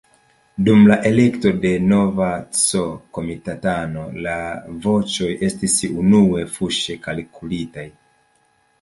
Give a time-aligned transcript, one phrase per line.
[0.69, 2.29] Dum la elekto de nova
[2.61, 4.39] C-komitatano la
[4.89, 7.89] voĉoj estis unue fuŝe kalkulitaj.